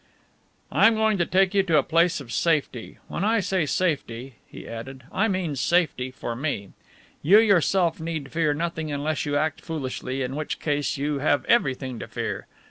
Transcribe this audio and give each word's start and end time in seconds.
"I 0.71 0.87
am 0.87 0.95
going 0.95 1.19
to 1.19 1.27
take 1.27 1.53
you 1.53 1.61
to 1.61 1.77
a 1.77 1.83
place 1.83 2.19
of 2.19 2.31
safety. 2.33 2.97
When 3.07 3.23
I 3.23 3.39
say 3.39 3.67
safety," 3.67 4.33
he 4.47 4.67
added, 4.67 5.03
"I 5.11 5.27
mean 5.27 5.55
safety 5.55 6.09
for 6.09 6.35
me. 6.35 6.71
You 7.21 7.37
yourself 7.37 7.99
need 7.99 8.31
fear 8.31 8.55
nothing 8.55 8.91
unless 8.91 9.27
you 9.27 9.37
act 9.37 9.61
foolishly, 9.61 10.23
in 10.23 10.35
which 10.35 10.59
case 10.59 10.97
you 10.97 11.19
have 11.19 11.45
everything 11.45 11.99
to 11.99 12.07
fear. 12.07 12.47